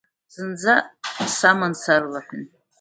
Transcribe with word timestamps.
Зынӡа 0.33 0.75
саман 1.37 1.73
сарлаҳәын… 1.81 2.43